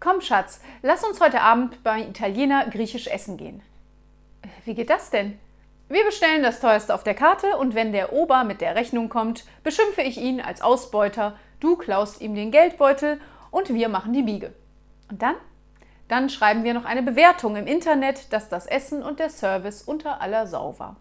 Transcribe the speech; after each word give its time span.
Komm, 0.00 0.22
Schatz, 0.22 0.62
lass 0.80 1.04
uns 1.04 1.20
heute 1.20 1.42
Abend 1.42 1.84
bei 1.84 2.00
Italiener 2.00 2.64
griechisch 2.70 3.06
essen 3.06 3.36
gehen. 3.36 3.60
Wie 4.64 4.74
geht 4.74 4.88
das 4.88 5.10
denn? 5.10 5.38
Wir 5.90 6.06
bestellen 6.06 6.42
das 6.42 6.58
teuerste 6.58 6.94
auf 6.94 7.04
der 7.04 7.12
Karte 7.12 7.58
und 7.58 7.74
wenn 7.74 7.92
der 7.92 8.14
Ober 8.14 8.44
mit 8.44 8.62
der 8.62 8.76
Rechnung 8.76 9.10
kommt, 9.10 9.44
beschimpfe 9.62 10.00
ich 10.00 10.16
ihn 10.16 10.40
als 10.40 10.62
Ausbeuter, 10.62 11.36
du 11.60 11.76
klaust 11.76 12.22
ihm 12.22 12.34
den 12.34 12.50
Geldbeutel 12.50 13.20
und 13.50 13.74
wir 13.74 13.90
machen 13.90 14.14
die 14.14 14.22
Biege. 14.22 14.54
Und 15.10 15.20
dann? 15.20 15.34
Dann 16.08 16.30
schreiben 16.30 16.64
wir 16.64 16.72
noch 16.72 16.86
eine 16.86 17.02
Bewertung 17.02 17.56
im 17.56 17.66
Internet, 17.66 18.32
dass 18.32 18.48
das 18.48 18.66
Essen 18.66 19.02
und 19.02 19.20
der 19.20 19.28
Service 19.28 19.82
unter 19.82 20.22
aller 20.22 20.46
Sau 20.46 20.78
war. 20.78 20.96